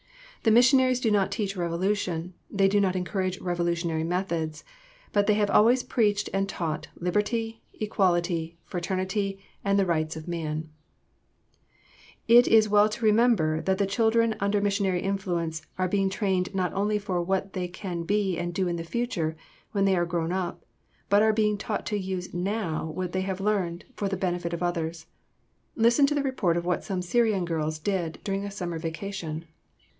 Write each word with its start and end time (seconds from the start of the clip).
The 0.41 0.49
missionaries 0.49 0.99
do 0.99 1.11
not 1.11 1.31
teach 1.31 1.55
revolution, 1.55 2.33
they 2.49 2.67
do 2.67 2.79
not 2.81 2.95
encourage 2.95 3.39
revolutionary 3.39 4.03
methods; 4.03 4.63
but 5.13 5.27
they 5.27 5.35
have 5.35 5.51
always 5.51 5.83
preached 5.83 6.27
and 6.33 6.49
taught 6.49 6.87
liberty, 6.95 7.61
equality, 7.79 8.57
fraternity, 8.65 9.37
and 9.63 9.77
the 9.77 9.85
rights 9.85 10.15
of 10.15 10.27
man." 10.27 10.69
[Sidenote: 12.25 12.25
Syrian 12.25 12.25
girls 12.25 12.25
at 12.25 12.31
work 12.31 12.39
in 12.39 12.43
summer.] 12.43 12.57
It 12.57 12.57
is 12.57 12.69
well 12.69 12.89
to 12.89 13.05
remember 13.05 13.61
that 13.61 13.77
the 13.77 13.85
children 13.85 14.35
under 14.39 14.59
missionary 14.59 15.01
influence 15.03 15.61
are 15.77 15.87
being 15.87 16.09
trained 16.09 16.55
not 16.55 16.73
only 16.73 16.97
for 16.97 17.21
what 17.21 17.53
they 17.53 17.67
can 17.67 18.01
be 18.01 18.39
and 18.39 18.51
do 18.51 18.67
in 18.67 18.77
the 18.77 18.83
future, 18.83 19.35
when 19.73 19.85
they 19.85 19.95
are 19.95 20.07
grown 20.07 20.31
up, 20.31 20.65
but 21.09 21.21
are 21.21 21.31
being 21.31 21.59
taught 21.59 21.85
to 21.85 21.99
use 21.99 22.33
now 22.33 22.87
what 22.87 23.11
they 23.11 23.21
have 23.21 23.39
learned, 23.39 23.85
for 23.95 24.09
the 24.09 24.17
benefit 24.17 24.53
of 24.53 24.63
others. 24.63 25.05
Listen 25.75 26.07
to 26.07 26.15
the 26.15 26.23
report 26.23 26.57
of 26.57 26.65
what 26.65 26.83
some 26.83 27.03
Syrian 27.03 27.45
girls 27.45 27.77
did 27.77 28.17
during 28.23 28.43
a 28.43 28.49
summer 28.49 28.79
vacation. 28.79 29.45